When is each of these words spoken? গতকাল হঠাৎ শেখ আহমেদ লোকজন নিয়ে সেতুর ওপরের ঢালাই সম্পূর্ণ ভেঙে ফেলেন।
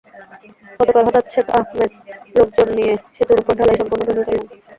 গতকাল 0.79 1.03
হঠাৎ 1.07 1.25
শেখ 1.33 1.47
আহমেদ 1.55 1.91
লোকজন 2.35 2.67
নিয়ে 2.77 2.93
সেতুর 3.15 3.37
ওপরের 3.39 3.57
ঢালাই 3.59 3.79
সম্পূর্ণ 3.79 4.01
ভেঙে 4.07 4.25
ফেলেন। 4.27 4.43